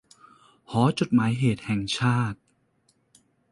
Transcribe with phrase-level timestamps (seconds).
[0.71, 2.39] หอจดหมายเหตุแห่งชาติ